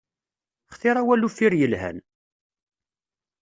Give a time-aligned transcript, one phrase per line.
[0.73, 1.97] Xtir awal uffir yelhan!